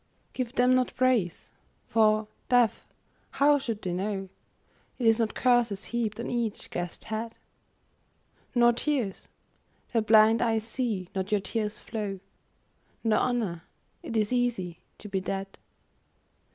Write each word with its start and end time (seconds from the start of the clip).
Give 0.33 0.51
them 0.51 0.73
not 0.73 0.95
praise. 0.95 1.51
For, 1.85 2.27
deaf, 2.49 2.87
how 3.29 3.59
should 3.59 3.83
they 3.83 3.93
know 3.93 4.29
It 4.97 5.05
is 5.05 5.19
not 5.19 5.35
curses 5.35 5.85
heaped 5.85 6.19
on 6.19 6.27
each 6.27 6.71
gashed 6.71 7.03
head? 7.03 7.37
Nor 8.55 8.73
tears. 8.73 9.29
Their 9.93 10.01
blind 10.01 10.41
eyes 10.41 10.63
see 10.63 11.09
not 11.13 11.31
your 11.31 11.41
tears 11.41 11.79
flow. 11.79 12.19
Nor 13.03 13.19
honour. 13.19 13.61
It 14.01 14.17
is 14.17 14.33
easy 14.33 14.79
to 14.97 15.07
be 15.07 15.21
dead. 15.21 15.59